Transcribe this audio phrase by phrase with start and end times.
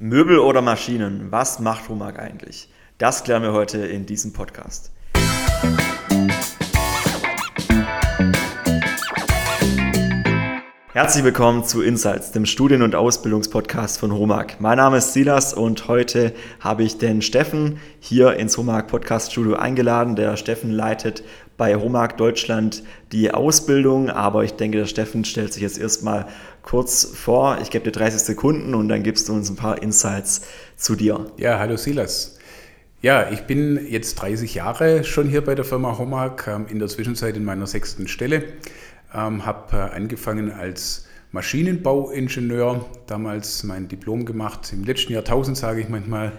[0.00, 2.68] Möbel oder Maschinen, was macht Homag eigentlich?
[2.98, 4.92] Das klären wir heute in diesem Podcast.
[10.92, 14.60] Herzlich willkommen zu Insights, dem Studien- und Ausbildungspodcast von Homag.
[14.60, 19.56] Mein Name ist Silas und heute habe ich den Steffen hier ins Homag Podcast Studio
[19.56, 20.14] eingeladen.
[20.14, 21.24] Der Steffen leitet
[21.56, 26.26] bei Homag Deutschland die Ausbildung, aber ich denke, der Steffen stellt sich jetzt erstmal
[26.68, 27.58] kurz vor.
[27.62, 30.42] Ich gebe dir 30 Sekunden und dann gibst du uns ein paar Insights
[30.76, 31.32] zu dir.
[31.38, 32.38] Ja, hallo Silas.
[33.00, 36.88] Ja, ich bin jetzt 30 Jahre schon hier bei der Firma Homag, ähm, in der
[36.88, 38.44] Zwischenzeit in meiner sechsten Stelle
[39.14, 44.72] ähm, habe äh, angefangen als Maschinenbauingenieur, damals mein Diplom gemacht.
[44.72, 46.32] Im letzten Jahrtausend, sage ich manchmal,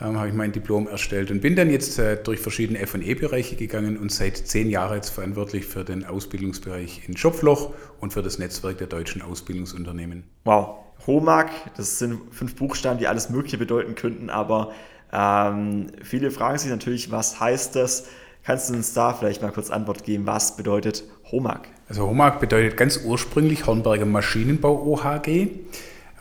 [0.00, 3.96] ähm, habe ich mein Diplom erstellt und bin dann jetzt äh, durch verschiedene FE-Bereiche gegangen
[3.96, 8.78] und seit zehn Jahren jetzt verantwortlich für den Ausbildungsbereich in Schopfloch und für das Netzwerk
[8.78, 10.24] der deutschen Ausbildungsunternehmen.
[10.44, 10.76] Wow,
[11.06, 14.72] HOMAG, das sind fünf Buchstaben, die alles Mögliche bedeuten könnten, aber
[15.12, 18.06] ähm, viele fragen sich natürlich, was heißt das?
[18.42, 20.26] Kannst du uns da vielleicht mal kurz Antwort geben?
[20.26, 21.68] Was bedeutet HOMAG?
[21.88, 25.48] Also HOMAG bedeutet ganz ursprünglich Hornberger Maschinenbau OHG.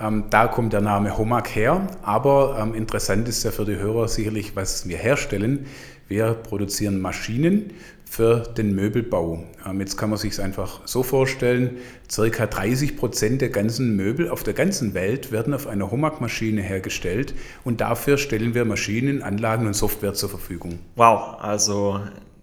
[0.02, 4.08] Ähm, da kommt der Name HOMAG her, aber ähm, interessant ist ja für die Hörer
[4.08, 5.66] sicherlich, was wir herstellen.
[6.08, 7.74] Wir produzieren Maschinen
[8.10, 9.44] für den Möbelbau.
[9.68, 11.78] Ähm, jetzt kann man sich es einfach so vorstellen,
[12.10, 17.36] circa 30 Prozent der ganzen Möbel auf der ganzen Welt werden auf einer HOMAG-Maschine hergestellt
[17.64, 20.80] und dafür stellen wir Maschinen, Anlagen und Software zur Verfügung.
[20.96, 22.00] Wow, also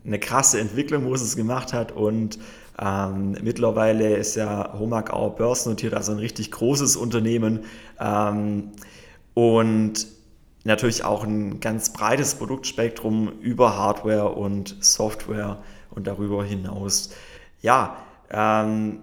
[0.06, 2.38] eine krasse Entwicklung, wo es es gemacht hat und
[2.78, 7.60] ähm, mittlerweile ist ja HOMAG auch börsennotiert, also ein richtig großes Unternehmen
[7.98, 8.72] ähm,
[9.34, 10.06] und
[10.64, 15.58] natürlich auch ein ganz breites Produktspektrum über Hardware und Software
[15.90, 17.10] und darüber hinaus.
[17.62, 17.96] Ja,
[18.30, 18.98] ähm,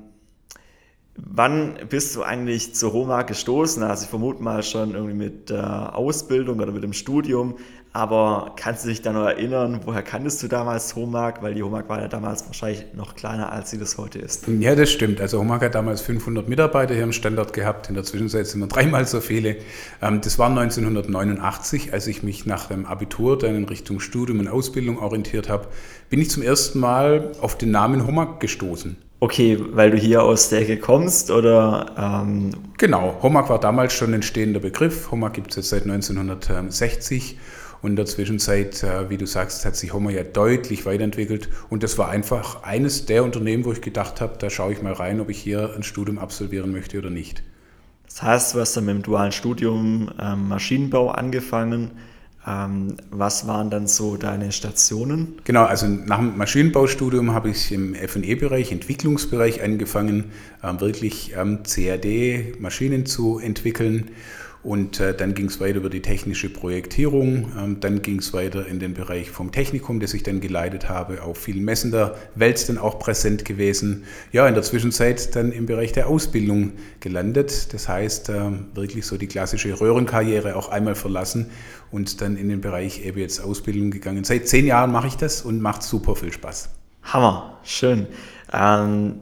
[1.15, 3.81] wann bist du eigentlich zu Homa gestoßen?
[3.81, 7.55] Also ich vermute mal schon irgendwie mit der Ausbildung oder mit dem Studium,
[7.95, 11.43] aber kannst du dich da noch erinnern, woher kanntest du damals Homag?
[11.43, 14.47] Weil die Homag war ja damals wahrscheinlich noch kleiner, als sie das heute ist.
[14.47, 15.21] Ja, das stimmt.
[15.21, 17.89] Also Homag hat damals 500 Mitarbeiter hier im Standort gehabt.
[17.89, 19.57] In der Zwischenzeit sind wir dreimal so viele.
[20.01, 24.47] Ähm, das war 1989, als ich mich nach dem Abitur dann in Richtung Studium und
[24.47, 25.67] Ausbildung orientiert habe,
[26.09, 28.97] bin ich zum ersten Mal auf den Namen Homag gestoßen.
[29.19, 31.91] Okay, weil du hier aus der Ecke kommst oder?
[31.97, 32.49] Ähm
[32.79, 35.11] genau, Homag war damals schon ein stehender Begriff.
[35.11, 37.37] Homag gibt es jetzt seit 1960
[37.83, 41.49] und in der Zwischenzeit, äh, wie du sagst, hat sich Homer ja deutlich weiterentwickelt.
[41.69, 44.93] Und das war einfach eines der Unternehmen, wo ich gedacht habe, da schaue ich mal
[44.93, 47.43] rein, ob ich hier ein Studium absolvieren möchte oder nicht.
[48.05, 51.91] Das heißt, du hast dann mit dem dualen Studium ähm, Maschinenbau angefangen.
[52.47, 55.39] Ähm, was waren dann so deine Stationen?
[55.43, 60.31] Genau, also nach dem Maschinenbaustudium habe ich im FE-Bereich, Entwicklungsbereich angefangen,
[60.63, 64.09] ähm, wirklich CAD-Maschinen zu entwickeln
[64.63, 67.51] und äh, dann ging es weiter über die technische Projektierung.
[67.59, 71.21] Ähm, dann ging es weiter in den Bereich vom Technikum, das ich dann geleitet habe,
[71.21, 74.05] auf vielen Messen der Welt dann auch präsent gewesen.
[74.31, 77.73] Ja, in der Zwischenzeit dann im Bereich der Ausbildung gelandet.
[77.73, 81.49] Das heißt, äh, wirklich so die klassische Röhrenkarriere auch einmal verlassen
[81.91, 84.23] und dann in den Bereich eben jetzt Ausbildung gegangen.
[84.23, 86.69] Seit zehn Jahren mache ich das und macht super viel Spaß.
[87.03, 88.07] Hammer, schön.
[88.53, 89.15] Ähm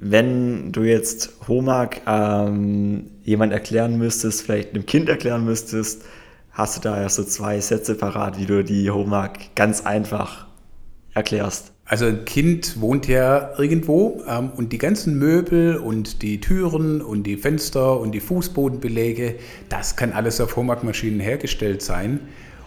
[0.00, 6.04] wenn du jetzt Homag ähm, jemand erklären müsstest, vielleicht einem Kind erklären müsstest,
[6.52, 10.46] hast du da ja so zwei Sätze parat, wie du die Homag ganz einfach
[11.14, 11.72] erklärst.
[11.84, 17.22] Also ein Kind wohnt ja irgendwo ähm, und die ganzen Möbel und die Türen und
[17.22, 19.36] die Fenster und die Fußbodenbeläge,
[19.68, 22.20] das kann alles auf Homag-Maschinen hergestellt sein.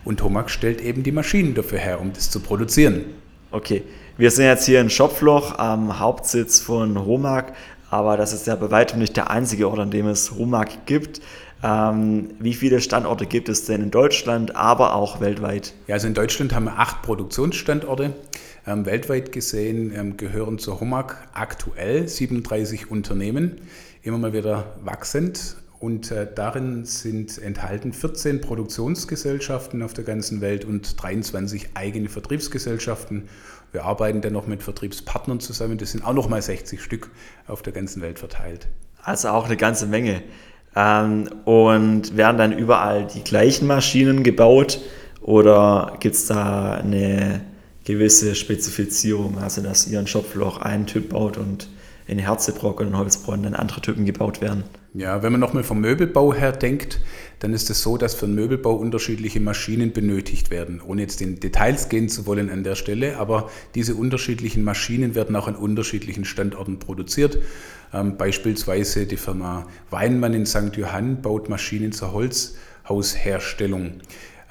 [0.04, 3.06] Und Homag stellt eben die Maschinen dafür her, um das zu produzieren.
[3.52, 3.84] Okay,
[4.22, 7.54] wir sind jetzt hier in Schopfloch am Hauptsitz von Homag,
[7.90, 11.22] aber das ist ja bei weitem nicht der einzige Ort, an dem es Homag gibt.
[11.64, 15.74] Ähm, wie viele Standorte gibt es denn in Deutschland, aber auch weltweit?
[15.88, 18.14] Ja, also in Deutschland haben wir acht Produktionsstandorte.
[18.68, 23.60] Ähm, weltweit gesehen ähm, gehören zur Homag aktuell 37 Unternehmen,
[24.04, 25.56] immer mal wieder wachsend.
[25.80, 33.28] Und äh, darin sind enthalten 14 Produktionsgesellschaften auf der ganzen Welt und 23 eigene Vertriebsgesellschaften
[33.72, 35.78] wir arbeiten dann noch mit Vertriebspartnern zusammen.
[35.78, 37.10] Das sind auch noch mal 60 Stück
[37.48, 38.68] auf der ganzen Welt verteilt.
[39.04, 40.22] Also auch eine ganze Menge.
[40.76, 44.80] Ähm, und werden dann überall die gleichen Maschinen gebaut
[45.22, 47.42] oder gibt es da eine
[47.84, 51.68] gewisse Spezifizierung, also dass ihr ein Schopfloch einen Typ baut und
[52.12, 54.66] in Herzebrock und in Holzbronn dann andere Typen gebaut werden?
[54.94, 57.00] Ja, wenn man nochmal vom Möbelbau her denkt,
[57.40, 60.82] dann ist es so, dass für den Möbelbau unterschiedliche Maschinen benötigt werden.
[60.86, 65.38] Ohne jetzt in Details gehen zu wollen an der Stelle, aber diese unterschiedlichen Maschinen werden
[65.38, 67.38] auch an unterschiedlichen Standorten produziert.
[67.94, 70.76] Ähm, beispielsweise die Firma Weinmann in St.
[70.76, 72.56] Johann baut Maschinen zur Holz.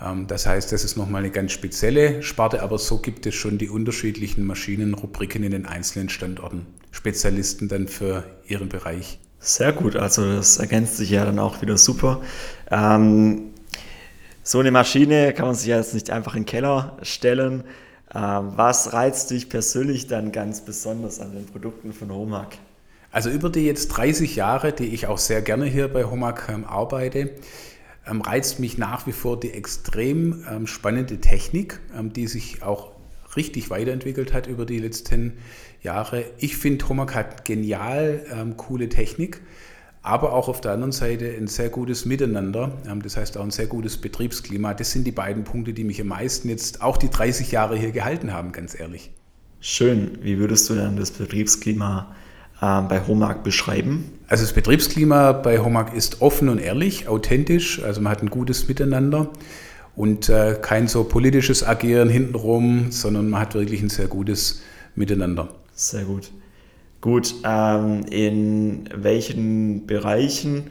[0.05, 3.59] Ähm, das heißt, das ist nochmal eine ganz spezielle Sparte, aber so gibt es schon
[3.59, 6.67] die unterschiedlichen Maschinenrubriken in den einzelnen Standorten.
[6.91, 9.19] Spezialisten dann für ihren Bereich.
[9.39, 12.21] Sehr gut, also das ergänzt sich ja dann auch wieder super.
[12.71, 13.51] Ähm,
[14.43, 17.65] so eine Maschine kann man sich ja jetzt nicht einfach in den Keller stellen.
[18.15, 22.49] Ähm, was reizt dich persönlich dann ganz besonders an den Produkten von Homag?
[23.13, 26.65] Also über die jetzt 30 Jahre, die ich auch sehr gerne hier bei Homag ähm,
[26.65, 27.31] arbeite,
[28.11, 32.93] ähm, reizt mich nach wie vor die extrem ähm, spannende Technik, ähm, die sich auch
[33.37, 35.35] richtig weiterentwickelt hat über die letzten
[35.83, 36.25] Jahre.
[36.39, 39.41] Ich finde, Homag hat genial ähm, coole Technik,
[40.03, 42.73] aber auch auf der anderen Seite ein sehr gutes Miteinander.
[42.89, 44.75] Ähm, das heißt auch ein sehr gutes Betriebsklima.
[44.75, 47.93] Das sind die beiden Punkte, die mich am meisten jetzt auch die 30 Jahre hier
[47.93, 49.13] gehalten haben, ganz ehrlich.
[49.61, 50.19] Schön.
[50.23, 52.15] Wie würdest du dann das Betriebsklima
[52.61, 54.13] bei Homag beschreiben?
[54.29, 57.83] Also das Betriebsklima bei Homag ist offen und ehrlich, authentisch.
[57.83, 59.29] Also man hat ein gutes Miteinander
[59.97, 64.63] und äh, kein so politisches Agieren hintenrum, sondern man hat wirklich ein sehr gutes
[64.95, 65.49] Miteinander.
[65.75, 66.31] Sehr gut.
[67.01, 70.65] Gut, ähm, in welchen Bereichen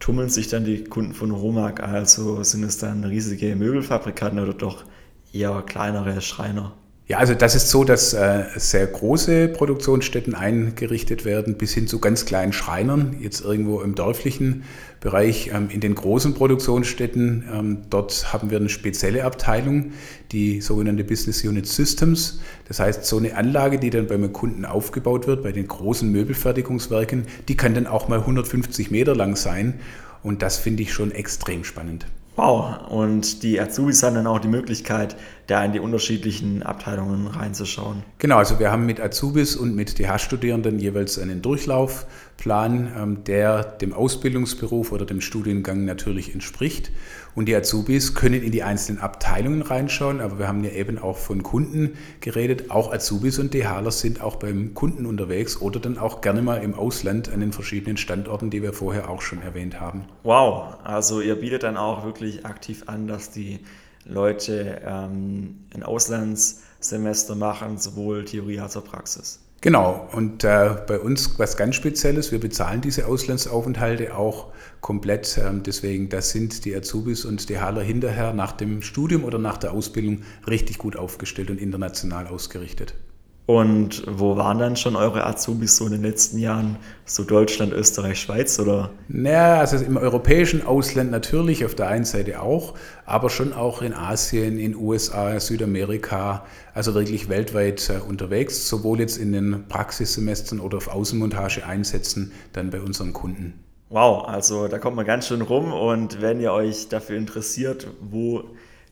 [0.00, 1.82] tummeln sich dann die Kunden von Homag?
[1.82, 4.84] Also sind es dann riesige Möbelfabrikanten oder doch
[5.32, 6.72] eher kleinere Schreiner?
[7.08, 12.00] Ja, also das ist so, dass äh, sehr große Produktionsstätten eingerichtet werden, bis hin zu
[12.00, 14.64] ganz kleinen Schreinern, jetzt irgendwo im dörflichen
[14.98, 15.52] Bereich.
[15.54, 19.92] Ähm, in den großen Produktionsstätten, ähm, dort haben wir eine spezielle Abteilung,
[20.32, 22.40] die sogenannte Business Unit Systems.
[22.66, 27.28] Das heißt, so eine Anlage, die dann beim Kunden aufgebaut wird, bei den großen Möbelfertigungswerken,
[27.46, 29.74] die kann dann auch mal 150 Meter lang sein.
[30.24, 32.06] Und das finde ich schon extrem spannend.
[32.36, 38.02] Wow, und die Azubis haben dann auch die Möglichkeit, da in die unterschiedlichen Abteilungen reinzuschauen.
[38.18, 43.92] Genau, also wir haben mit Azubis und mit DH-Studierenden jeweils einen Durchlaufplan, ähm, der dem
[43.92, 46.90] Ausbildungsberuf oder dem Studiengang natürlich entspricht.
[47.36, 51.18] Und die Azubis können in die einzelnen Abteilungen reinschauen, aber wir haben ja eben auch
[51.18, 52.70] von Kunden geredet.
[52.70, 56.74] Auch Azubis und DHler sind auch beim Kunden unterwegs oder dann auch gerne mal im
[56.74, 60.06] Ausland an den verschiedenen Standorten, die wir vorher auch schon erwähnt haben.
[60.24, 63.60] Wow, also ihr bietet dann auch wirklich aktiv an, dass die
[64.06, 69.40] Leute ähm, ein Auslandssemester machen, sowohl Theorie als auch Praxis.
[69.62, 75.38] Genau, und äh, bei uns was ganz Spezielles, wir bezahlen diese Auslandsaufenthalte auch komplett.
[75.38, 79.56] Ähm, deswegen, da sind die Azubis und die Haller hinterher nach dem Studium oder nach
[79.56, 82.94] der Ausbildung richtig gut aufgestellt und international ausgerichtet.
[83.46, 86.78] Und wo waren dann schon eure Azubis so in den letzten Jahren?
[87.04, 88.90] So Deutschland, Österreich, Schweiz oder?
[89.06, 93.94] Naja, also im europäischen Ausland natürlich, auf der einen Seite auch, aber schon auch in
[93.94, 96.44] Asien, in USA, Südamerika,
[96.74, 102.70] also wirklich weltweit äh, unterwegs, sowohl jetzt in den Praxissemestern oder auf Außenmontage einsetzen, dann
[102.70, 103.54] bei unseren Kunden.
[103.90, 108.42] Wow, also da kommt man ganz schön rum und wenn ihr euch dafür interessiert, wo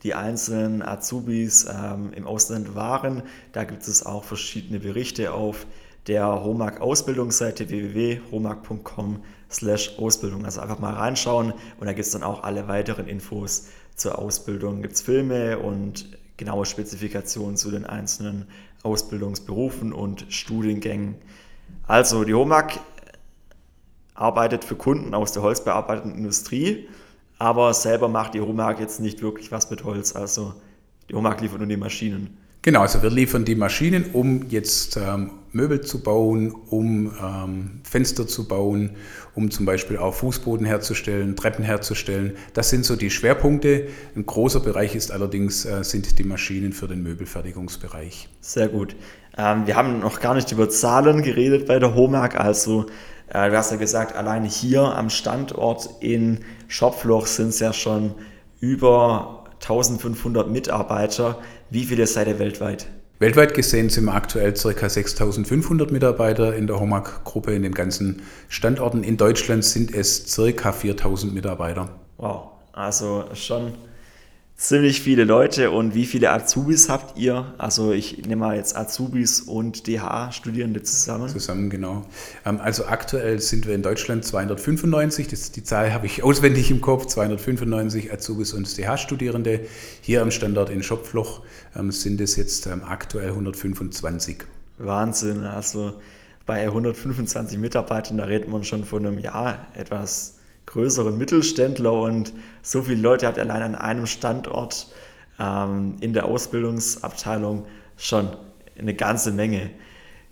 [0.04, 3.22] die einzelnen Azubis ähm, im Ausland waren.
[3.52, 5.66] Da gibt es auch verschiedene Berichte auf
[6.06, 10.44] der Homag Ausbildungsseite www.homag.com slash Ausbildung.
[10.44, 14.82] Also einfach mal reinschauen und da gibt es dann auch alle weiteren Infos zur Ausbildung.
[14.82, 16.06] Gibt es Filme und
[16.36, 18.46] genaue Spezifikationen zu den einzelnen
[18.82, 21.14] Ausbildungsberufen und Studiengängen.
[21.86, 22.78] Also die Homag
[24.14, 26.88] arbeitet für Kunden aus der holzbearbeitenden Industrie
[27.38, 30.14] aber selber macht die Homag jetzt nicht wirklich was mit Holz.
[30.14, 30.54] Also
[31.08, 32.38] die Homag liefert nur die Maschinen.
[32.62, 38.26] Genau, also wir liefern die Maschinen, um jetzt ähm, Möbel zu bauen, um ähm, Fenster
[38.26, 38.92] zu bauen,
[39.34, 42.38] um zum Beispiel auch Fußboden herzustellen, Treppen herzustellen.
[42.54, 43.88] Das sind so die Schwerpunkte.
[44.16, 48.30] Ein großer Bereich ist allerdings äh, sind die Maschinen für den Möbelfertigungsbereich.
[48.40, 48.96] Sehr gut.
[49.36, 52.86] Ähm, wir haben noch gar nicht über Zahlen geredet bei der Homag, also
[53.28, 58.14] äh, du hast ja gesagt, alleine hier am Standort in Schopfloch sind es ja schon
[58.60, 61.38] über 1500 Mitarbeiter.
[61.70, 62.86] Wie viele seid ihr weltweit?
[63.20, 64.88] Weltweit gesehen sind wir aktuell ca.
[64.88, 69.04] 6500 Mitarbeiter in der HOMAG-Gruppe in den ganzen Standorten.
[69.04, 70.72] In Deutschland sind es ca.
[70.72, 71.88] 4000 Mitarbeiter.
[72.18, 73.72] Wow, also schon
[74.64, 75.70] ziemlich viele Leute.
[75.70, 77.54] Und wie viele Azubis habt ihr?
[77.58, 81.28] Also ich nehme mal jetzt Azubis und DH-Studierende zusammen.
[81.28, 82.04] Zusammen, genau.
[82.46, 85.28] Ähm, also aktuell sind wir in Deutschland 295.
[85.28, 87.06] Das, die Zahl habe ich auswendig im Kopf.
[87.06, 89.60] 295 Azubis und DH-Studierende.
[90.00, 91.42] Hier am Standort in Schopfloch
[91.76, 94.44] ähm, sind es jetzt ähm, aktuell 125.
[94.78, 95.44] Wahnsinn.
[95.44, 95.92] Also
[96.46, 100.33] bei 125 Mitarbeitern, da redet man schon von einem Jahr etwas
[100.74, 104.88] größeren Mittelständler und so viele Leute habt ihr allein an einem Standort
[105.38, 107.64] ähm, in der Ausbildungsabteilung
[107.96, 108.28] schon
[108.76, 109.70] eine ganze Menge.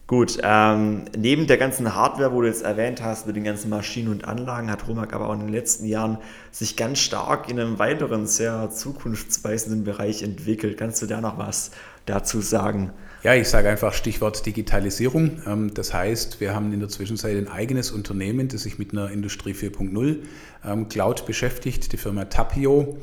[0.08, 4.08] Gut, ähm, neben der ganzen Hardware, wo du jetzt erwähnt hast, mit den ganzen Maschinen
[4.08, 6.18] und Anlagen, hat Romag aber auch in den letzten Jahren
[6.50, 10.76] sich ganz stark in einem weiteren, sehr zukunftsweisenden Bereich entwickelt.
[10.76, 11.70] Kannst du da noch was
[12.04, 12.92] dazu sagen?
[13.24, 15.42] Ja, ich sage einfach Stichwort Digitalisierung.
[15.46, 19.12] Ähm, das heißt, wir haben in der Zwischenzeit ein eigenes Unternehmen, das sich mit einer
[19.12, 20.16] Industrie 4.0
[20.64, 22.98] ähm, Cloud beschäftigt, die Firma Tapio.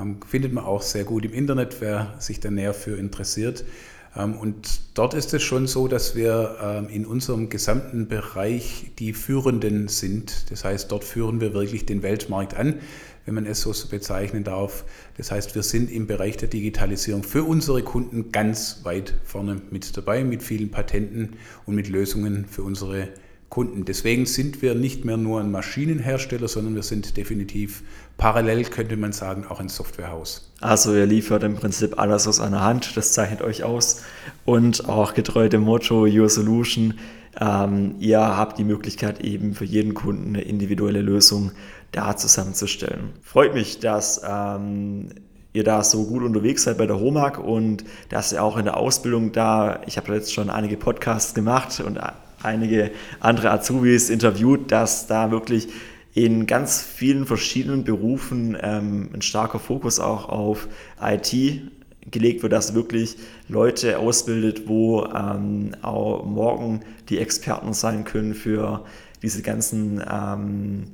[0.00, 3.64] Ähm, findet man auch sehr gut im Internet, wer sich da näher für interessiert.
[4.14, 10.52] Und dort ist es schon so, dass wir in unserem gesamten Bereich die Führenden sind.
[10.52, 12.78] Das heißt, dort führen wir wirklich den Weltmarkt an,
[13.24, 14.84] wenn man es so bezeichnen darf.
[15.16, 19.96] Das heißt, wir sind im Bereich der Digitalisierung für unsere Kunden ganz weit vorne mit
[19.96, 23.08] dabei, mit vielen Patenten und mit Lösungen für unsere
[23.54, 23.84] Kunden.
[23.84, 27.84] Deswegen sind wir nicht mehr nur ein Maschinenhersteller, sondern wir sind definitiv
[28.16, 30.50] parallel, könnte man sagen, auch ein Softwarehaus.
[30.60, 34.02] Also ihr liefert im Prinzip alles aus einer Hand, das zeichnet euch aus
[34.44, 36.94] und auch getreu dem Motto Your Solution.
[37.40, 41.52] Ähm, ihr habt die Möglichkeit eben für jeden Kunden eine individuelle Lösung
[41.94, 43.12] da zusammenzustellen.
[43.22, 45.08] Freut mich, dass ähm,
[45.52, 48.76] ihr da so gut unterwegs seid bei der HOMAG und dass ihr auch in der
[48.76, 51.98] Ausbildung da, ich habe jetzt schon einige Podcasts gemacht und
[52.42, 55.68] einige andere Azubis interviewt, dass da wirklich
[56.12, 60.68] in ganz vielen verschiedenen Berufen ähm, ein starker Fokus auch auf
[61.00, 61.32] IT
[62.10, 63.16] gelegt wird, dass wirklich
[63.48, 68.84] Leute ausbildet, wo ähm, auch morgen die Experten sein können für
[69.22, 70.84] diese ganzen ähm,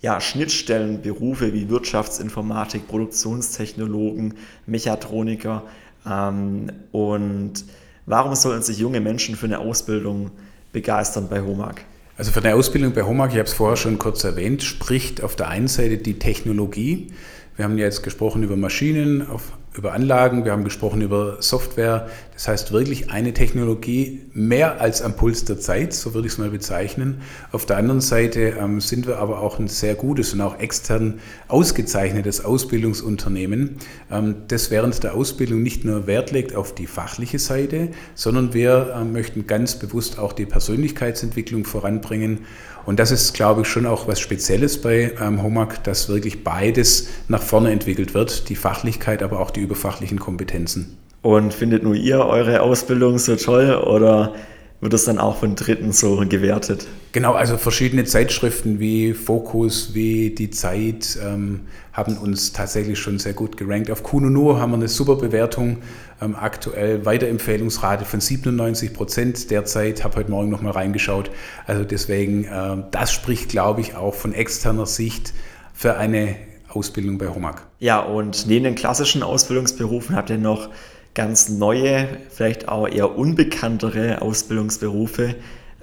[0.00, 4.34] ja, Schnittstellenberufe wie Wirtschaftsinformatik, Produktionstechnologen,
[4.66, 5.62] Mechatroniker.
[6.08, 7.64] Ähm, und
[8.04, 10.30] warum sollen sich junge Menschen für eine Ausbildung
[10.72, 11.82] begeistern bei HOMAG?
[12.18, 15.36] Also für eine Ausbildung bei HOMAG, ich habe es vorher schon kurz erwähnt, spricht auf
[15.36, 17.12] der einen Seite die Technologie.
[17.56, 22.08] Wir haben ja jetzt gesprochen über Maschinen, auf über Anlagen, wir haben gesprochen über Software.
[22.32, 26.38] Das heißt wirklich eine Technologie mehr als am Puls der Zeit, so würde ich es
[26.38, 27.22] mal bezeichnen.
[27.52, 31.20] Auf der anderen Seite ähm, sind wir aber auch ein sehr gutes und auch extern
[31.48, 33.76] ausgezeichnetes Ausbildungsunternehmen,
[34.10, 38.94] ähm, das während der Ausbildung nicht nur Wert legt auf die fachliche Seite, sondern wir
[38.96, 42.46] ähm, möchten ganz bewusst auch die Persönlichkeitsentwicklung voranbringen
[42.86, 47.08] und das ist, glaube ich, schon auch was Spezielles bei ähm, HOMAG, dass wirklich beides
[47.28, 50.96] nach vorne entwickelt wird, die Fachlichkeit, aber auch die überfachlichen Kompetenzen.
[51.20, 54.34] Und findet nur ihr eure Ausbildung so toll oder
[54.80, 56.86] wird das dann auch von Dritten so gewertet?
[57.12, 63.32] Genau, also verschiedene Zeitschriften wie Focus, wie Die Zeit ähm, haben uns tatsächlich schon sehr
[63.32, 63.90] gut gerankt.
[63.90, 65.78] Auf Kununu haben wir eine super Bewertung,
[66.20, 71.30] ähm, aktuell Weiterempfehlungsrate von 97 Prozent derzeit, habe heute Morgen nochmal reingeschaut.
[71.66, 75.32] Also deswegen, äh, das spricht, glaube ich, auch von externer Sicht
[75.72, 76.36] für eine
[76.68, 77.62] Ausbildung bei HOMAG.
[77.78, 80.68] Ja, und neben den klassischen Ausbildungsberufen habt ihr noch
[81.16, 85.34] ganz neue, vielleicht auch eher unbekanntere Ausbildungsberufe.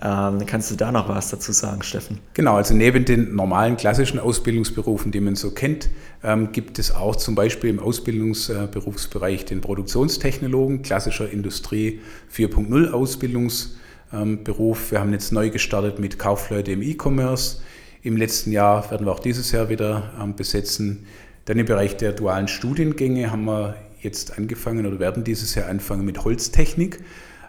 [0.01, 2.19] Ähm, kannst du da noch was dazu sagen, Steffen?
[2.33, 5.89] Genau, also neben den normalen klassischen Ausbildungsberufen, die man so kennt,
[6.23, 11.99] ähm, gibt es auch zum Beispiel im Ausbildungsberufsbereich den Produktionstechnologen, klassischer Industrie
[12.31, 14.91] 4.0 Ausbildungsberuf.
[14.91, 17.61] Wir haben jetzt neu gestartet mit Kaufleute im E-Commerce.
[18.03, 21.07] Im letzten Jahr werden wir auch dieses Jahr wieder ähm, besetzen.
[21.45, 26.05] Dann im Bereich der dualen Studiengänge haben wir jetzt angefangen oder werden dieses Jahr anfangen
[26.05, 26.99] mit Holztechnik.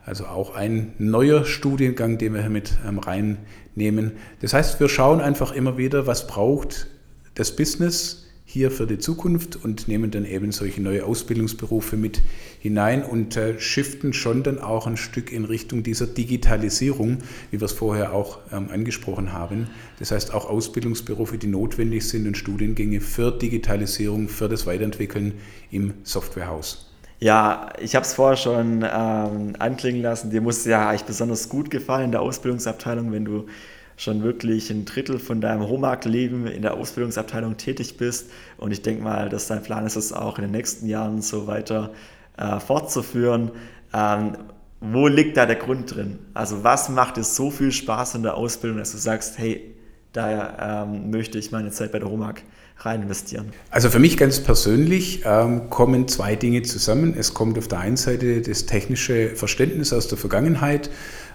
[0.07, 4.13] Also auch ein neuer Studiengang, den wir hier mit ähm, reinnehmen.
[4.41, 6.89] Das heißt, wir schauen einfach immer wieder, was braucht
[7.35, 8.24] das Business
[8.55, 12.23] hier für die Zukunft und nehmen dann eben solche neue Ausbildungsberufe mit
[12.61, 17.19] hinein und äh, shiften schon dann auch ein Stück in Richtung dieser Digitalisierung,
[17.51, 19.67] wie wir es vorher auch ähm, angesprochen haben.
[19.99, 25.33] Das heißt auch Ausbildungsberufe, die notwendig sind und Studiengänge für Digitalisierung, für das Weiterentwickeln
[25.73, 26.93] im Softwarehaus.
[27.19, 30.31] Ja, ich habe es vorher schon ähm, anklingen lassen.
[30.31, 33.47] Dir muss ja eigentlich besonders gut gefallen in der Ausbildungsabteilung, wenn du
[33.97, 38.31] schon wirklich ein Drittel von deinem Homag-Leben in der Ausbildungsabteilung tätig bist.
[38.57, 41.47] Und ich denke mal, dass dein Plan ist, es auch in den nächsten Jahren so
[41.47, 41.93] weiter
[42.37, 43.51] äh, fortzuführen.
[43.93, 44.37] Ähm,
[44.81, 46.19] wo liegt da der Grund drin?
[46.35, 49.75] Also was macht es so viel Spaß in der Ausbildung, dass du sagst, hey,
[50.13, 52.43] da ähm, möchte ich meine Zeit bei der Homag
[52.79, 53.53] rein investieren?
[53.71, 57.15] Also für mich ganz persönlich ähm, kommen zwei Dinge zusammen.
[57.17, 60.91] Es kommt auf der einen Seite das technische Verständnis aus der Vergangenheit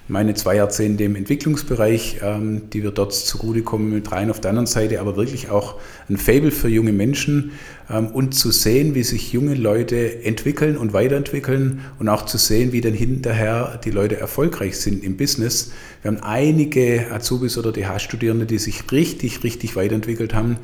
[0.10, 4.32] meine zwei Jahrzehnte im Entwicklungsbereich, ähm, die wir dort zugutekommen mit rein.
[4.32, 5.76] Auf der anderen Seite aber wirklich auch
[6.10, 7.52] ein Fable für junge Menschen
[7.92, 12.72] ähm, und zu sehen, wie sich junge Leute entwickeln und weiterentwickeln und auch zu sehen,
[12.72, 15.72] wie dann hinterher die Leute erfolgreich sind im Business.
[16.02, 20.58] Wir haben einige Azubis oder DH-Studierende, die sich richtig, richtig weiterentwickelt haben.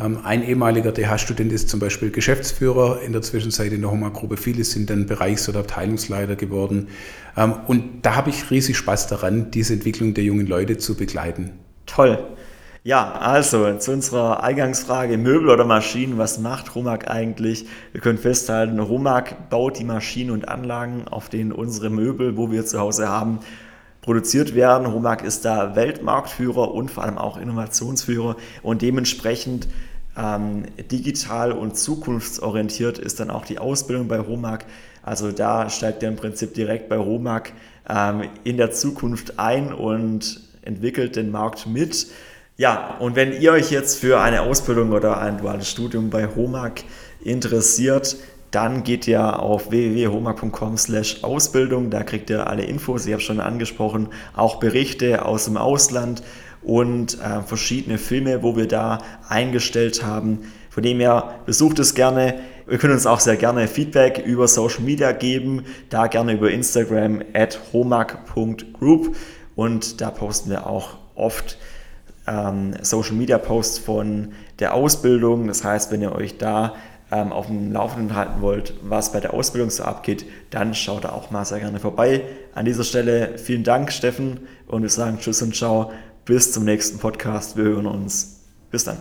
[0.00, 4.36] Ähm, ein ehemaliger DH-Student ist zum Beispiel Geschäftsführer in der Zwischenzeit in der HOMAG-Gruppe.
[4.36, 6.88] Viele sind dann Bereichs- oder Abteilungsleiter geworden.
[7.36, 11.52] Ähm, und da habe ich riesig Spaß daran, diese Entwicklung der jungen Leute zu begleiten.
[11.86, 12.18] Toll.
[12.86, 17.66] Ja, also zu unserer Eingangsfrage Möbel oder Maschinen, was macht Romag eigentlich?
[17.92, 22.66] Wir können festhalten, Romag baut die Maschinen und Anlagen, auf denen unsere Möbel, wo wir
[22.66, 23.38] zu Hause haben,
[24.04, 24.86] produziert werden.
[24.86, 29.66] Romag ist da Weltmarktführer und vor allem auch Innovationsführer und dementsprechend
[30.16, 34.60] ähm, digital und zukunftsorientiert ist dann auch die Ausbildung bei Romag.
[35.02, 37.44] Also da steigt er im Prinzip direkt bei Romag
[37.88, 42.06] ähm, in der Zukunft ein und entwickelt den Markt mit.
[42.58, 46.84] Ja, und wenn ihr euch jetzt für eine Ausbildung oder ein duales Studium bei HOMAG
[47.22, 48.16] interessiert,
[48.54, 53.40] dann geht ihr auf www.homag.com slash Ausbildung, da kriegt ihr alle Infos, ich habe schon
[53.40, 56.22] angesprochen, auch Berichte aus dem Ausland
[56.62, 60.52] und äh, verschiedene Filme, wo wir da eingestellt haben.
[60.70, 62.40] Von dem her besucht es gerne.
[62.66, 67.22] Wir können uns auch sehr gerne Feedback über Social Media geben, da gerne über Instagram
[67.34, 69.16] at homag.group
[69.56, 71.58] und da posten wir auch oft
[72.26, 75.46] ähm, Social Media Posts von der Ausbildung.
[75.46, 76.74] Das heißt, wenn ihr euch da
[77.14, 81.10] ähm, auf dem Laufenden halten wollt, was bei der Ausbildung so abgeht, dann schaut da
[81.10, 82.22] auch mal sehr gerne vorbei.
[82.54, 85.92] An dieser Stelle vielen Dank, Steffen, und wir sagen Tschüss und Ciao.
[86.24, 87.56] Bis zum nächsten Podcast.
[87.56, 88.40] Wir hören uns.
[88.70, 88.96] Bis dann.